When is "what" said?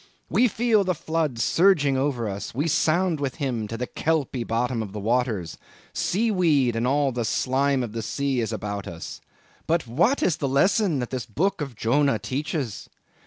9.85-10.23